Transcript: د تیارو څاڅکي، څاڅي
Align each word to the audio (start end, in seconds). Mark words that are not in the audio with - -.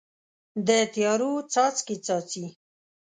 د 0.67 0.69
تیارو 0.93 1.31
څاڅکي، 1.51 1.95
څاڅي 2.05 2.45